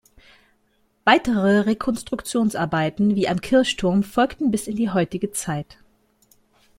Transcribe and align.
Weitere 1.05 1.59
Rekonstruktionsarbeiten 1.67 3.15
wie 3.15 3.27
am 3.27 3.39
Kirchturm 3.39 4.01
folgten 4.01 4.49
bis 4.49 4.65
in 4.65 4.75
die 4.75 4.89
heutige 4.89 5.29
Zeit. 5.31 5.77